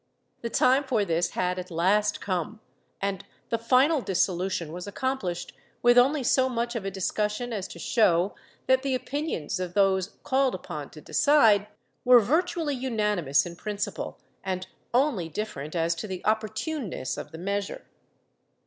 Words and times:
The 0.41 0.49
time 0.49 0.83
for 0.83 1.05
this 1.05 1.29
had 1.37 1.59
at 1.59 1.69
last 1.69 2.21
come, 2.21 2.59
and 2.99 3.23
the 3.49 3.59
final 3.59 4.01
dissolution 4.01 4.71
was 4.73 4.87
accomplished 4.87 5.53
with 5.83 5.95
only 5.95 6.23
so 6.23 6.49
much 6.49 6.75
of 6.75 6.91
dis 6.91 7.11
cussion 7.11 7.51
as 7.51 7.67
to 7.67 7.77
show 7.77 8.33
that 8.65 8.81
the 8.81 8.95
opinions 8.95 9.59
of 9.59 9.75
those 9.75 10.17
called 10.23 10.55
upon 10.55 10.89
to 10.89 11.01
decide 11.01 11.67
were 12.03 12.19
virtually 12.19 12.73
unanimous 12.73 13.45
in 13.45 13.55
principle 13.55 14.17
and 14.43 14.65
only 14.91 15.29
different 15.29 15.75
as 15.75 15.93
to 15.93 16.07
the 16.07 16.23
opportuneness 16.25 17.15
of 17.15 17.31
the 17.31 17.37
measure. 17.37 17.85